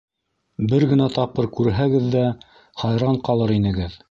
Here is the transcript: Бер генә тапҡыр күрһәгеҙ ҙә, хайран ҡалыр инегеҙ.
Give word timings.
Бер 0.71 0.85
генә 0.93 1.07
тапҡыр 1.17 1.49
күрһәгеҙ 1.59 2.09
ҙә, 2.19 2.27
хайран 2.85 3.25
ҡалыр 3.31 3.59
инегеҙ. 3.63 3.99